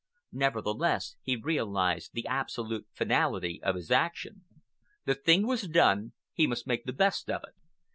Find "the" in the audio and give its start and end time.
2.15-2.25, 5.05-5.13, 6.85-6.91